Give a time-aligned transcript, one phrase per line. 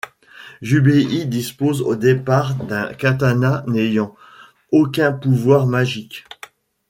[0.63, 4.15] Jubei dispose au départ d'un katana n'ayant
[4.71, 6.25] aucun pouvoir magique.